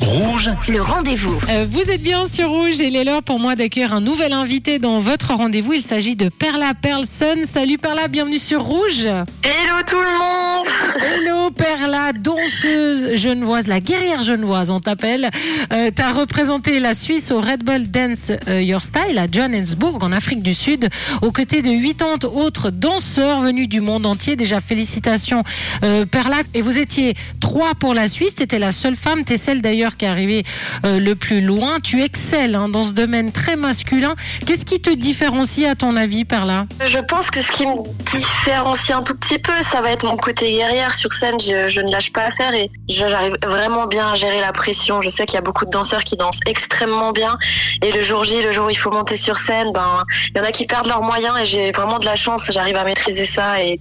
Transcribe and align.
Rouge, 0.00 0.50
Le 0.66 0.80
rendez-vous. 0.80 1.38
Euh, 1.50 1.66
vous 1.68 1.90
êtes 1.90 2.02
bien 2.02 2.24
sur 2.24 2.48
Rouge 2.48 2.80
et 2.80 2.86
il 2.86 2.96
est 2.96 3.04
l'heure 3.04 3.22
pour 3.22 3.38
moi 3.38 3.54
d'accueillir 3.54 3.92
un 3.92 4.00
nouvel 4.00 4.32
invité 4.32 4.78
dans 4.78 4.98
votre 4.98 5.34
rendez-vous. 5.34 5.74
Il 5.74 5.82
s'agit 5.82 6.16
de 6.16 6.28
Perla 6.30 6.72
Perlson. 6.74 7.42
Salut 7.44 7.76
Perla, 7.76 8.08
bienvenue 8.08 8.38
sur 8.38 8.62
Rouge. 8.62 9.04
Hello 9.04 9.82
tout 9.86 9.96
le 10.00 10.18
monde 10.18 10.66
Hello 10.98 11.50
Perla, 11.50 12.12
danseuse 12.12 13.14
genevoise, 13.14 13.66
la 13.66 13.80
guerrière 13.80 14.22
genevoise, 14.22 14.70
on 14.70 14.80
t'appelle. 14.80 15.30
Euh, 15.72 15.90
tu 15.94 16.02
as 16.02 16.12
représenté 16.12 16.80
la 16.80 16.94
Suisse 16.94 17.30
au 17.30 17.40
Red 17.40 17.62
Bull 17.64 17.90
Dance 17.90 18.32
euh, 18.48 18.62
Your 18.62 18.82
Style 18.82 19.18
à 19.18 19.26
Johannesburg, 19.30 20.02
en 20.02 20.12
Afrique 20.12 20.42
du 20.42 20.54
Sud, 20.54 20.88
aux 21.22 21.32
côtés 21.32 21.62
de 21.62 21.70
80 21.70 22.28
autres 22.32 22.70
danseurs 22.70 23.40
venus 23.40 23.68
du 23.68 23.80
monde 23.80 24.06
entier. 24.06 24.36
Déjà, 24.36 24.60
félicitations 24.60 25.42
euh, 25.84 26.06
Perla. 26.06 26.38
Et 26.54 26.62
vous 26.62 26.78
étiez 26.78 27.14
trois 27.40 27.74
pour 27.74 27.94
la 27.94 28.08
Suisse, 28.08 28.34
tu 28.34 28.42
étais 28.42 28.58
la 28.58 28.70
seule 28.70 28.96
femme, 28.96 29.24
tu 29.24 29.34
es 29.34 29.36
celle 29.36 29.62
d'ailleurs 29.62 29.89
qui 29.96 30.04
est 30.04 30.08
arrivée 30.08 30.44
euh, 30.84 30.98
le 30.98 31.14
plus 31.14 31.40
loin. 31.40 31.78
Tu 31.82 32.02
excelles 32.02 32.54
hein, 32.54 32.68
dans 32.68 32.82
ce 32.82 32.92
domaine 32.92 33.32
très 33.32 33.56
masculin. 33.56 34.14
Qu'est-ce 34.46 34.64
qui 34.64 34.80
te 34.80 34.90
différencie 34.90 35.68
à 35.68 35.74
ton 35.74 35.96
avis, 35.96 36.24
Perla? 36.24 36.66
Je 36.86 36.98
pense 36.98 37.30
que 37.30 37.40
ce 37.40 37.50
qui 37.50 37.66
me 37.66 37.74
différencie 38.10 38.96
un 38.96 39.02
tout 39.02 39.16
petit 39.16 39.38
peu, 39.38 39.52
ça 39.62 39.80
va 39.80 39.90
être 39.90 40.04
mon 40.04 40.16
côté 40.16 40.52
guerrière 40.52 40.94
sur 40.94 41.12
scène. 41.12 41.38
Je, 41.40 41.80
ne 41.80 41.90
lâche 41.90 42.12
pas 42.12 42.24
à 42.24 42.30
faire 42.30 42.54
et 42.54 42.70
j'arrive 42.88 43.36
vraiment 43.46 43.86
bien 43.86 44.12
à 44.12 44.14
gérer 44.16 44.40
la 44.40 44.52
pression. 44.52 45.00
Je 45.00 45.08
sais 45.08 45.26
qu'il 45.26 45.34
y 45.34 45.38
a 45.38 45.42
beaucoup 45.42 45.64
de 45.64 45.70
danseurs 45.70 46.04
qui 46.04 46.16
dansent 46.16 46.40
extrêmement 46.46 47.12
bien 47.12 47.38
et 47.82 47.92
le 47.92 48.02
jour 48.02 48.24
J, 48.24 48.42
le 48.42 48.52
jour 48.52 48.66
où 48.66 48.70
il 48.70 48.76
faut 48.76 48.90
monter 48.90 49.16
sur 49.16 49.36
scène, 49.36 49.70
ben 49.72 50.04
il 50.34 50.38
y 50.38 50.40
en 50.40 50.44
a 50.44 50.52
qui 50.52 50.66
perdent 50.66 50.88
leurs 50.88 51.02
moyens 51.02 51.36
et 51.40 51.44
j'ai 51.44 51.70
vraiment 51.72 51.98
de 51.98 52.04
la 52.04 52.16
chance. 52.16 52.50
J'arrive 52.52 52.76
à 52.76 52.84
maîtriser 52.84 53.24
ça 53.24 53.62
et 53.62 53.78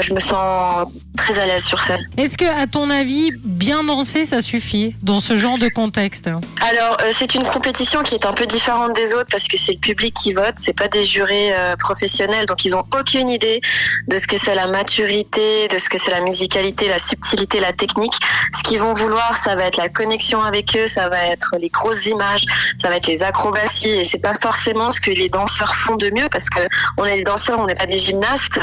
je 0.00 0.14
me 0.14 0.20
sens 0.20 0.86
très 1.22 1.38
à 1.38 1.46
l'aise 1.46 1.64
sur 1.64 1.80
scène. 1.80 2.04
Est-ce 2.16 2.36
que, 2.36 2.44
à 2.44 2.66
ton 2.66 2.90
avis, 2.90 3.30
bien 3.44 3.84
danser, 3.84 4.24
ça 4.24 4.40
suffit 4.40 4.96
dans 5.02 5.20
ce 5.20 5.36
genre 5.36 5.56
de 5.56 5.68
contexte? 5.68 6.26
Alors, 6.26 6.96
euh, 7.00 7.10
c'est 7.12 7.36
une 7.36 7.44
compétition 7.44 8.02
qui 8.02 8.16
est 8.16 8.26
un 8.26 8.32
peu 8.32 8.44
différente 8.46 8.92
des 8.94 9.14
autres 9.14 9.28
parce 9.30 9.46
que 9.46 9.56
c'est 9.56 9.72
le 9.72 9.78
public 9.78 10.14
qui 10.14 10.32
vote, 10.32 10.54
c'est 10.56 10.72
pas 10.72 10.88
des 10.88 11.04
jurés 11.04 11.52
euh, 11.54 11.76
professionnels, 11.76 12.46
donc 12.46 12.64
ils 12.64 12.74
ont 12.74 12.84
aucune 12.98 13.28
idée 13.28 13.60
de 14.08 14.18
ce 14.18 14.26
que 14.26 14.36
c'est 14.36 14.56
la 14.56 14.66
maturité, 14.66 15.68
de 15.68 15.78
ce 15.78 15.88
que 15.88 15.96
c'est 15.96 16.10
la 16.10 16.22
musicalité, 16.22 16.88
la 16.88 16.98
subtilité, 16.98 17.60
la 17.60 17.72
technique. 17.72 18.14
Ce 18.56 18.62
qu'ils 18.64 18.80
vont 18.80 18.92
vouloir, 18.92 19.36
ça 19.36 19.54
va 19.54 19.64
être 19.66 19.76
la 19.76 19.88
connexion 19.88 20.42
avec 20.42 20.76
eux, 20.76 20.88
ça 20.88 21.08
va 21.08 21.24
être 21.26 21.54
les 21.60 21.68
grosses 21.68 22.06
images, 22.06 22.44
ça 22.78 22.88
va 22.88 22.96
être 22.96 23.06
les 23.06 23.22
acrobaties, 23.22 23.88
et 24.00 24.04
c'est 24.04 24.18
pas 24.18 24.34
forcément 24.34 24.90
ce 24.90 25.00
que 25.00 25.12
les 25.12 25.28
danseurs 25.28 25.76
font 25.76 25.94
de 25.94 26.10
mieux 26.10 26.28
parce 26.32 26.50
que 26.50 26.60
on 26.96 27.04
est 27.04 27.18
des 27.18 27.24
danseurs, 27.24 27.60
on 27.60 27.66
n'est 27.66 27.74
pas 27.74 27.86
des 27.86 27.98
gymnastes. 27.98 28.60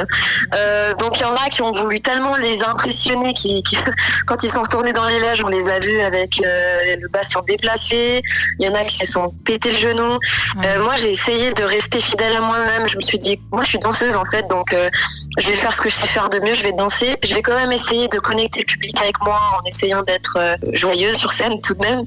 Euh, 0.54 0.94
donc 0.96 1.20
il 1.20 1.22
y 1.22 1.26
en 1.26 1.36
a 1.36 1.48
qui 1.50 1.62
ont 1.62 1.72
voulu 1.72 2.02
tellement 2.02 2.36
les 2.36 2.49
impressionner, 2.64 3.34
qui, 3.34 3.64
qui- 3.64 3.78
quand 4.28 4.44
ils 4.44 4.50
sont 4.52 4.62
retournés 4.62 4.94
dans 4.94 5.06
les 5.08 5.20
loges, 5.20 5.44
on 5.44 5.48
les 5.50 5.70
a 5.70 5.80
vus 5.80 6.00
avec 6.02 6.42
euh, 6.46 6.96
le 7.00 7.08
bastion 7.08 7.42
déplacé. 7.42 8.22
Il 8.60 8.66
y 8.66 8.70
en 8.70 8.74
a 8.76 8.84
qui 8.84 8.98
se 9.06 9.12
sont 9.12 9.34
pété 9.46 9.72
le 9.72 9.78
genou. 9.78 10.18
Euh, 10.66 10.84
moi, 10.84 10.96
j'ai 10.98 11.12
essayé 11.12 11.54
de 11.54 11.64
rester 11.64 12.00
fidèle 12.00 12.36
à 12.36 12.42
moi-même. 12.42 12.88
Je 12.88 12.98
me 12.98 13.02
suis 13.02 13.18
dit, 13.18 13.40
moi, 13.52 13.64
je 13.64 13.70
suis 13.70 13.80
danseuse 13.80 14.16
en 14.16 14.24
fait, 14.24 14.48
donc 14.48 14.74
euh, 14.74 14.90
je 15.38 15.48
vais 15.48 15.56
faire 15.56 15.74
ce 15.74 15.82
que 15.82 15.90
je 15.90 15.96
sais 15.96 16.08
faire 16.08 16.30
de 16.30 16.40
mieux. 16.40 16.54
Je 16.54 16.64
vais 16.64 16.72
danser. 16.74 17.16
Je 17.24 17.34
vais 17.34 17.42
quand 17.42 17.56
même 17.56 17.72
essayer 17.72 18.08
de 18.08 18.20
connecter 18.20 18.60
le 18.62 18.66
public 18.66 19.00
avec 19.02 19.20
moi 19.22 19.40
en 19.58 19.68
essayant 19.68 20.02
d'être 20.02 20.38
euh, 20.38 20.56
joyeuse 20.74 21.16
sur 21.16 21.32
scène 21.32 21.60
tout 21.62 21.74
de 21.76 21.82
même. 21.82 22.04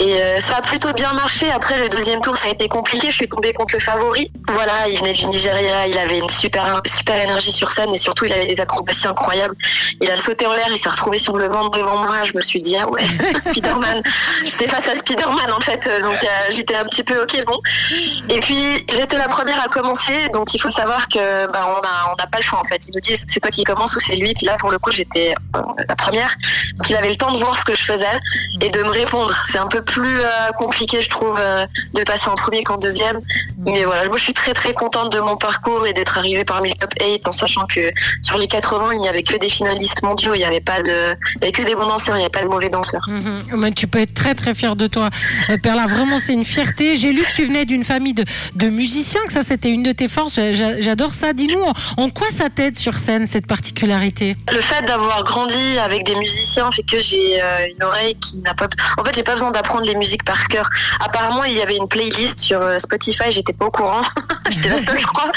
Et 0.00 0.14
euh, 0.20 0.40
ça 0.40 0.56
a 0.56 0.60
plutôt 0.62 0.92
bien 0.92 1.12
marché. 1.12 1.50
Après, 1.50 1.78
le 1.78 1.88
deuxième 1.88 2.20
tour, 2.20 2.36
ça 2.36 2.48
a 2.48 2.50
été 2.50 2.68
compliqué. 2.68 3.08
Je 3.10 3.16
suis 3.16 3.28
tombée 3.28 3.52
contre 3.52 3.74
le 3.74 3.80
favori. 3.80 4.30
Voilà, 4.48 4.88
il 4.88 4.98
venait 4.98 5.12
du 5.12 5.26
Nigeria. 5.26 5.86
Il 5.86 5.98
avait 5.98 6.18
une 6.18 6.28
super, 6.28 6.80
super 6.86 7.20
énergie 7.22 7.52
sur 7.52 7.70
scène 7.70 7.90
et 7.94 7.98
surtout, 7.98 8.24
il 8.26 8.32
avait 8.32 8.46
des 8.46 8.60
acrobaties 8.60 9.06
incroyables. 9.06 9.54
Il 10.00 10.10
a 10.10 10.16
sauté 10.16 10.46
en 10.46 10.54
l'air. 10.54 10.66
Il 10.70 10.78
s'est 10.78 10.88
retrouvé 10.88 11.18
sur 11.18 11.36
le 11.36 11.48
ventre 11.48 11.78
devant 11.78 11.98
moi. 11.98 12.22
Je 12.24 12.32
me 12.34 12.40
suis 12.40 12.60
dit, 12.60 12.76
ah 12.76 12.88
ouais, 12.88 13.04
Spider-Man. 13.44 14.02
J'étais 14.44 14.68
face 14.68 14.88
à 14.88 14.94
Spider-Man 14.94 15.52
en 15.52 15.60
fait. 15.60 15.88
Donc, 16.02 16.22
euh, 16.22 16.26
j'étais 16.50 16.76
un 16.76 16.84
petit 16.84 17.02
peu, 17.02 17.22
ok, 17.22 17.44
bon. 17.46 17.58
Et 18.28 18.40
puis, 18.40 18.86
j'étais 18.88 19.18
la 19.18 19.28
première 19.28 19.60
à 19.62 19.68
commencer. 19.68 20.28
Donc, 20.32 20.54
il 20.54 20.58
faut 20.58 20.68
savoir 20.68 21.08
que 21.08 21.46
bah, 21.52 21.76
on 21.76 21.80
a, 21.80 22.14
n'a 22.16 22.26
pas 22.26 22.38
le 22.38 22.42
choix 22.42 22.58
en 22.58 22.64
fait. 22.64 22.86
Ils 22.88 22.94
nous 22.94 23.00
disent, 23.00 23.24
c'est 23.26 23.40
toi 23.40 23.50
qui 23.50 23.64
commence 23.64 23.96
ou 23.96 24.00
c'est 24.00 24.16
lui. 24.16 24.34
Puis 24.34 24.46
là, 24.46 24.56
pour 24.58 24.70
le 24.70 24.78
coup, 24.78 24.90
j'étais 24.90 25.34
euh, 25.56 25.60
la 25.88 25.96
première. 25.96 26.36
Donc, 26.76 26.90
il 26.90 26.96
avait 26.96 27.10
le 27.10 27.16
temps 27.16 27.32
de 27.32 27.38
voir 27.38 27.58
ce 27.58 27.64
que 27.64 27.74
je 27.74 27.84
faisais 27.84 28.06
et 28.60 28.70
de 28.70 28.82
me 28.82 28.90
répondre. 28.90 29.34
C'est 29.50 29.58
un 29.58 29.68
peu 29.68 29.82
plus 29.82 30.20
euh, 30.20 30.50
compliqué, 30.58 31.02
je 31.02 31.10
trouve, 31.10 31.40
de 31.94 32.02
passer 32.02 32.28
en 32.28 32.34
premier 32.34 32.64
qu'en 32.64 32.76
deuxième. 32.76 33.20
Mais 33.66 33.84
voilà, 33.84 34.06
moi 34.08 34.16
je 34.16 34.22
suis 34.22 34.32
très 34.32 34.52
très 34.54 34.72
contente 34.72 35.12
de 35.12 35.20
mon 35.20 35.36
parcours 35.36 35.86
et 35.86 35.92
d'être 35.92 36.16
arrivée 36.18 36.44
parmi 36.44 36.70
le 36.70 36.74
top 36.76 36.90
8 37.00 37.26
en 37.26 37.30
sachant 37.30 37.66
que 37.66 37.90
sur 38.22 38.38
les 38.38 38.48
80, 38.48 38.92
il 38.94 39.00
n'y 39.00 39.08
avait 39.08 39.22
que 39.22 39.36
des 39.36 39.48
finalistes 39.48 40.02
mondiaux, 40.02 40.34
il 40.34 40.38
n'y 40.38 40.44
avait 40.44 40.60
pas 40.60 40.80
de, 40.82 40.90
il 41.36 41.40
y 41.40 41.44
avait 41.44 41.52
que 41.52 41.62
des 41.62 41.74
bons 41.74 41.86
danseurs, 41.86 42.14
il 42.16 42.18
n'y 42.20 42.24
avait 42.24 42.30
pas 42.30 42.42
de 42.42 42.48
mauvais 42.48 42.68
danseurs. 42.70 43.02
Mhm. 43.08 43.36
Mais 43.58 43.72
tu 43.72 43.86
peux 43.86 44.00
être 44.00 44.14
très 44.14 44.34
très 44.34 44.54
fier 44.54 44.76
de 44.76 44.86
toi, 44.86 45.10
Euh, 45.50 45.56
Perla. 45.62 45.86
Vraiment, 45.86 46.18
c'est 46.18 46.32
une 46.32 46.44
fierté. 46.44 46.96
J'ai 46.96 47.12
lu 47.12 47.22
que 47.22 47.34
tu 47.36 47.44
venais 47.46 47.64
d'une 47.64 47.84
famille 47.84 48.14
de, 48.14 48.24
de 48.54 48.68
musiciens, 48.70 49.20
que 49.26 49.32
ça 49.32 49.42
c'était 49.42 49.70
une 49.70 49.82
de 49.82 49.92
tes 49.92 50.08
forces. 50.08 50.36
J'a- 50.36 50.80
J'adore 50.80 51.12
ça. 51.14 51.32
Dis-nous, 51.32 51.62
en, 51.96 52.10
quoi 52.10 52.28
ça 52.30 52.48
t'aide 52.50 52.76
sur 52.76 52.94
scène 52.96 53.26
cette 53.26 53.46
particularité? 53.46 54.36
Le 54.52 54.60
fait 54.60 54.82
d'avoir 54.84 55.22
grandi 55.24 55.78
avec 55.82 56.04
des 56.04 56.14
musiciens 56.16 56.70
fait 56.70 56.82
que 56.82 56.98
j'ai 56.98 57.42
euh, 57.42 57.66
une 57.76 57.82
oreille 57.84 58.14
qui 58.16 58.38
n'a 58.38 58.54
pas. 58.54 58.68
En 58.98 59.04
fait, 59.04 59.14
j'ai 59.14 59.22
pas 59.22 59.32
besoin 59.34 59.50
d'apprendre 59.50 59.84
les 59.84 59.94
musiques 59.94 60.24
par 60.24 60.48
cœur. 60.48 60.68
Apparemment, 61.00 61.44
il 61.44 61.56
y 61.56 61.62
avait 61.62 61.76
une 61.76 61.88
playlist 61.88 62.38
sur 62.40 62.60
euh, 62.60 62.78
Spotify, 62.78 63.30
j'étais 63.30 63.49
pas 63.52 63.66
au 63.66 63.70
courant. 63.70 64.02
j'étais 64.50 64.68
la 64.68 64.78
seule, 64.78 64.98
je 64.98 65.06
crois. 65.06 65.30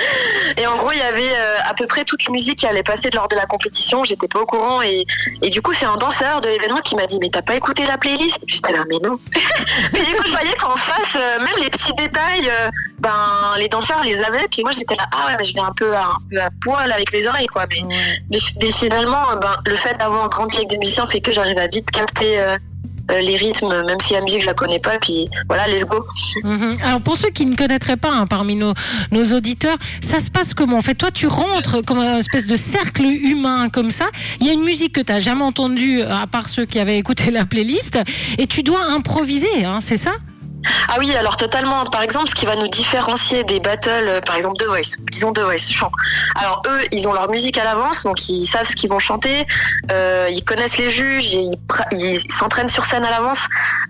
Et 0.57 0.68
en 0.68 0.75
gros, 0.78 0.91
il 0.91 1.00
y 1.00 1.01
avait 1.01 1.31
euh, 1.31 1.57
à 1.66 1.74
peu 1.74 1.88
près 1.88 2.06
toute 2.06 2.25
la 2.25 2.31
musique 2.31 2.59
qui 2.59 2.68
allait 2.68 2.84
passer 2.84 3.09
lors 3.13 3.28
de 3.28 3.35
la 3.35 3.46
compétition. 3.46 4.03
J'étais 4.03 4.28
pas 4.28 4.40
au 4.40 4.46
courant. 4.46 4.81
Et, 4.81 5.06
et 5.41 5.50
du 5.50 5.62
coup, 5.62 5.74
c'est 5.74 5.85
un 5.85 5.97
danseur 5.97 6.41
de 6.41 6.50
l'événement 6.50 6.79
qui 6.81 6.96
m'a 6.96 7.06
dit 7.06 7.18
Mais 7.22 7.29
t'as 7.29 7.41
pas 7.41 7.56
écouté 7.56 7.85
la 7.85 7.97
playlist? 7.97 8.44
J'étais 8.47 8.74
là, 8.74 8.84
mais 8.90 8.97
non. 9.03 9.18
Mais 9.94 10.06
du 10.06 10.16
coup, 10.16 10.24
je 10.25 10.31
voyais 10.31 10.56
qu'en 10.56 10.75
face, 10.75 11.16
euh, 11.16 11.40
même 11.40 11.56
les 11.62 11.69
petits 11.69 11.94
détails, 11.94 12.50
euh, 12.50 12.69
ben, 13.00 13.56
les 13.57 13.68
danseurs 13.68 14.03
les 14.03 14.22
avaient. 14.24 14.47
Puis 14.50 14.63
moi, 14.63 14.72
j'étais 14.72 14.95
là, 14.95 15.06
ah 15.12 15.28
ouais, 15.28 15.35
mais 15.38 15.45
je 15.45 15.53
vais 15.53 15.59
un 15.59 15.74
peu 15.74 15.94
à, 15.94 16.06
un 16.06 16.18
peu 16.30 16.40
à 16.40 16.50
poil 16.62 16.91
avec 16.91 17.12
les 17.12 17.28
oreilles, 17.28 17.47
quoi. 17.47 17.66
Mais 17.69 17.81
mais, 18.30 18.38
mais 18.62 18.72
finalement, 18.72 19.35
ben, 19.41 19.57
le 19.66 19.75
fait 19.75 19.95
d'avoir 19.97 20.30
grandi 20.30 20.57
avec 20.57 20.69
des 20.69 20.78
musiciens 20.78 21.06
fait 21.06 21.22
que 21.22 21.31
j'arrive 21.31 21.57
à 21.57 21.68
vite 21.68 21.91
capter 21.91 22.40
euh, 22.40 22.57
euh, 23.11 23.19
les 23.21 23.35
rythmes, 23.35 23.83
même 23.85 23.99
si 24.01 24.13
la 24.13 24.21
musique 24.21 24.41
je 24.41 24.47
la 24.47 24.53
connais 24.53 24.79
pas. 24.79 24.97
Puis 24.99 25.29
voilà, 25.47 25.67
let's 25.67 25.85
go. 25.85 26.05
Mhm. 26.43 26.75
Alors 26.83 27.01
pour 27.01 27.17
ceux 27.17 27.29
qui 27.29 27.45
ne 27.45 27.55
connaîtraient 27.55 27.97
pas 27.97 28.11
hein, 28.11 28.27
parmi 28.27 28.55
nos, 28.55 28.73
nos 29.11 29.25
auditeurs, 29.35 29.77
ça 30.01 30.19
se 30.19 30.29
passe 30.29 30.53
comment? 30.53 30.77
En 30.77 30.81
fait, 30.81 30.95
toi, 30.95 31.11
tu 31.11 31.27
rentres 31.27 31.83
comme 31.85 31.99
un 31.99 32.17
espèce 32.17 32.45
de 32.45 32.55
cercle 32.55 33.03
humain 33.03 33.69
comme 33.69 33.91
ça. 33.91 34.05
Il 34.39 34.47
y 34.47 34.49
a 34.49 34.53
une 34.53 34.63
musique 34.63 34.93
que 34.93 35.01
tu 35.01 35.11
n'as 35.11 35.19
jamais 35.19 35.43
entendue, 35.43 36.01
euh, 36.01 36.09
à 36.09 36.27
part 36.27 36.47
ceux 36.47 36.65
qui 36.65 36.79
avaient 36.79 36.97
écouté 36.97 37.31
la 37.31 37.45
playlist, 37.45 37.99
et 38.37 38.47
tu 38.47 38.63
dois 38.63 38.83
improviser, 38.85 39.65
hein, 39.65 39.79
c'est 39.81 39.97
ça? 39.97 40.11
Ah 40.87 40.95
oui, 40.99 41.13
alors 41.13 41.37
totalement. 41.37 41.85
Par 41.85 42.01
exemple, 42.01 42.29
ce 42.29 42.35
qui 42.35 42.45
va 42.45 42.55
nous 42.55 42.67
différencier 42.67 43.43
des 43.43 43.59
battles, 43.59 43.89
euh, 43.89 44.21
par 44.21 44.35
exemple 44.35 44.55
The 44.57 44.67
Voice, 44.67 44.97
disons 45.11 45.33
The 45.33 45.39
Voice, 45.39 45.69
chant. 45.69 45.91
Alors 46.35 46.61
eux, 46.67 46.79
ils 46.91 47.07
ont 47.07 47.13
leur 47.13 47.29
musique 47.29 47.57
à 47.57 47.65
l'avance, 47.65 48.03
donc 48.03 48.29
ils 48.29 48.45
savent 48.45 48.67
ce 48.67 48.75
qu'ils 48.75 48.89
vont 48.89 48.99
chanter, 48.99 49.45
euh, 49.91 50.29
ils 50.31 50.43
connaissent 50.43 50.77
les 50.77 50.89
juges, 50.89 51.33
ils 51.33 51.57
s'entraînent 52.29 52.67
sur 52.67 52.85
scène 52.85 53.03
à 53.03 53.11
l'avance. 53.11 53.39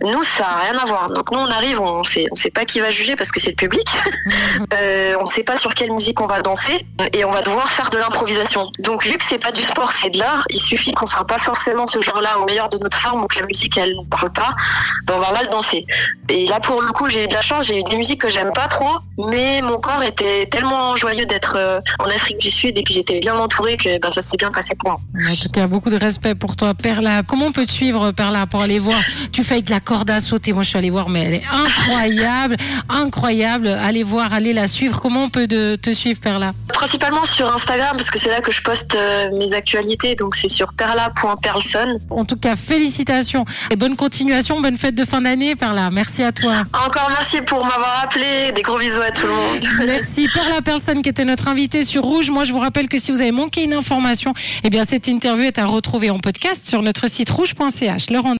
Nous, 0.02 0.24
ça 0.24 0.44
n'a 0.44 0.72
rien 0.72 0.78
à 0.80 0.86
voir. 0.86 1.10
Donc 1.10 1.32
nous, 1.32 1.40
on 1.40 1.50
arrive, 1.50 1.82
on 1.82 2.04
sait, 2.04 2.28
on 2.32 2.36
sait 2.36 2.52
pas 2.52 2.66
qui 2.66 2.80
va 2.80 2.92
juger 2.92 3.16
parce 3.16 3.32
que 3.32 3.40
c'est 3.40 3.52
le 3.52 3.56
public. 3.56 3.88
Euh, 4.74 5.16
on 5.20 5.24
ne 5.24 5.30
sait 5.30 5.44
pas 5.44 5.58
sur 5.58 5.74
quelle 5.74 5.92
musique 5.92 6.20
on 6.22 6.26
va 6.26 6.42
danser 6.42 6.86
et 7.12 7.26
on 7.26 7.30
va 7.30 7.42
devoir 7.42 7.70
faire 7.70 7.90
de 7.90 7.98
l'improvisation. 7.98 8.70
Donc 8.80 9.06
vu 9.06 9.18
que 9.18 9.24
c'est 9.24 9.38
pas 9.38 9.52
du 9.52 9.62
sport, 9.62 9.92
c'est 9.92 10.10
de 10.10 10.18
l'art, 10.18 10.46
il 10.50 10.60
suffit 10.60 10.94
qu'on 10.94 11.06
soit 11.06 11.28
pas 11.28 11.38
forcément 11.38 11.86
ce 11.86 12.02
jour-là 12.02 12.40
au 12.40 12.46
meilleur 12.46 12.70
de 12.70 12.78
notre 12.78 12.98
forme 12.98 13.24
ou 13.24 13.28
que 13.28 13.40
la 13.40 13.46
musique 13.46 13.78
elle 13.78 13.94
nous 13.96 14.06
parle 14.06 14.32
pas, 14.32 14.56
ben 15.06 15.16
on 15.18 15.20
va 15.20 15.32
mal 15.32 15.50
danser. 15.50 15.86
Et 16.30 16.48
là 16.48 16.60
pour 16.60 16.82
le 16.82 16.92
coup, 16.92 17.10
j'ai 17.10 17.26
eu 17.26 17.28
de 17.28 17.34
la 17.34 17.42
chance, 17.42 17.66
j'ai 17.66 17.80
eu 17.80 17.84
des 17.84 17.98
musiques 17.98 18.22
que 18.22 18.30
j'aime 18.30 18.52
pas 18.54 18.68
trop, 18.68 18.98
mais 19.18 19.62
mon 19.62 19.78
corps 19.78 20.04
était 20.04 20.48
tellement 20.48 20.96
joyeux 20.96 21.26
d'être 21.26 21.56
euh, 21.58 21.80
en 22.00 22.06
Afrique 22.06 22.40
du 22.40 22.50
Sud 22.50 22.78
et 22.78 22.84
puis 22.84 22.94
j'étais 22.94 23.20
bien 23.20 23.36
entourée 23.36 23.78
que 23.78 24.00
ben, 24.00 24.10
ça 24.10 24.22
s'est 24.22 24.38
bien 24.38 24.52
passé 24.52 24.76
pour 24.76 24.90
moi. 24.90 25.00
En 25.30 25.36
tout 25.36 25.50
cas, 25.50 25.68
beaucoup 25.68 25.90
de 25.90 25.98
respect 25.98 26.36
pour 26.36 26.56
toi, 26.56 26.74
Perla. 26.74 27.22
Comment 27.24 27.48
on 27.48 27.52
suivre, 27.74 28.12
Perla, 28.12 28.46
pour 28.46 28.62
aller 28.62 28.80
voir 28.80 29.00
Tu 29.32 29.44
fais 29.44 29.56
avec 29.56 29.70
la 29.70 29.80
corde 29.80 30.10
à 30.10 30.20
sauter. 30.20 30.54
Moi, 30.54 30.64
je 30.64 30.70
suis 30.70 30.78
allée 30.78 30.90
voir, 30.90 31.10
mais 31.10 31.24
elle 31.24 31.34
est 31.36 31.44
incroyable, 31.52 32.56
incroyable. 32.90 33.68
Allez 33.68 34.04
voir, 34.04 34.34
allez 34.34 34.54
la 34.54 34.68
suivre. 34.68 35.02
Comment 35.02 35.24
on 35.24 35.30
peut 35.30 35.48
de- 35.48 35.76
te 35.76 35.92
suivre, 35.92 36.20
Perla? 36.20 36.52
Principalement 36.70 37.26
sur 37.26 37.52
Instagram 37.54 37.92
parce 37.98 38.10
que 38.10 38.20
c'est 38.20 38.30
là 38.30 38.42
que 38.42 38.52
je 38.52 38.62
poste 38.62 38.96
euh, 38.96 39.30
mes 39.38 39.54
actualités, 39.54 40.16
donc 40.16 40.36
c'est 40.36 40.48
sur 40.48 40.74
perla.perlson. 40.74 42.00
En 42.10 42.26
tout 42.26 42.38
cas, 42.38 42.56
félicitations 42.56 43.46
et 43.72 43.76
bonne 43.76 43.96
continuation, 43.96 44.62
bonne 44.62 44.78
fête 44.78 44.96
de 44.96 45.06
fin 45.06 45.22
d'année, 45.22 45.56
Perla. 45.56 45.90
Merci 45.90 46.24
à 46.24 46.32
toi. 46.32 46.64
Encore 46.86 47.10
merci 47.10 47.42
pour 47.42 47.64
m'avoir 47.66 48.02
appelé, 48.04 48.52
des 48.56 48.62
gros 48.62 48.78
bisous 48.78 49.02
à 49.02 49.12
tout 49.12 49.26
le 49.28 49.34
monde. 49.34 49.64
Merci 49.86 50.28
Perla 50.34 50.62
Personne 50.62 51.02
qui 51.02 51.10
était 51.10 51.26
notre 51.26 51.48
invitée 51.48 51.84
sur 51.84 52.04
Rouge. 52.04 52.30
Moi, 52.30 52.44
je 52.44 52.54
vous 52.54 52.60
rappelle 52.60 52.88
que 52.88 52.98
si 53.00 53.12
vous 53.12 53.22
avez 53.22 53.32
manqué 53.32 53.64
une 53.64 53.74
information, 53.74 54.34
eh 54.64 54.70
bien 54.70 54.84
cette 54.84 55.08
interview 55.08 55.44
est 55.46 55.58
à 55.60 55.66
retrouver 55.66 56.10
en 56.10 56.20
podcast 56.20 56.66
sur 56.68 56.82
notre 56.82 57.10
site 57.10 57.30
rouge.ch. 57.30 57.63
Le 58.10 58.20
rendez- 58.20 58.30